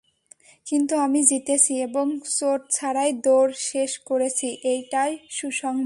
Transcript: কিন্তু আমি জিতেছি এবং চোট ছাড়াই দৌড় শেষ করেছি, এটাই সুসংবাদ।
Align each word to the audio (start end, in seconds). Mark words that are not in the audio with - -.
কিন্তু 0.65 0.93
আমি 0.95 1.21
জিতেছি 1.23 1.73
এবং 1.81 2.05
চোট 2.37 2.61
ছাড়াই 2.71 3.11
দৌড় 3.25 3.51
শেষ 3.69 3.91
করেছি, 3.99 4.47
এটাই 4.73 5.11
সুসংবাদ। 5.29 5.79